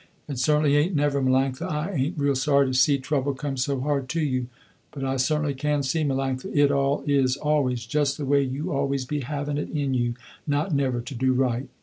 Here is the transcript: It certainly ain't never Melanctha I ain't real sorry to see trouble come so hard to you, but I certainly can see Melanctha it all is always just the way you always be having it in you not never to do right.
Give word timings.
It 0.27 0.39
certainly 0.39 0.77
ain't 0.77 0.95
never 0.95 1.21
Melanctha 1.21 1.69
I 1.69 1.91
ain't 1.91 2.17
real 2.17 2.33
sorry 2.33 2.65
to 2.65 2.73
see 2.73 2.97
trouble 2.97 3.35
come 3.35 3.55
so 3.55 3.81
hard 3.81 4.09
to 4.09 4.19
you, 4.21 4.47
but 4.91 5.03
I 5.03 5.17
certainly 5.17 5.53
can 5.53 5.83
see 5.83 6.03
Melanctha 6.03 6.49
it 6.57 6.71
all 6.71 7.03
is 7.05 7.37
always 7.37 7.85
just 7.85 8.17
the 8.17 8.25
way 8.25 8.41
you 8.41 8.73
always 8.73 9.05
be 9.05 9.19
having 9.19 9.59
it 9.59 9.69
in 9.69 9.93
you 9.93 10.15
not 10.47 10.73
never 10.73 11.01
to 11.01 11.13
do 11.13 11.33
right. 11.33 11.67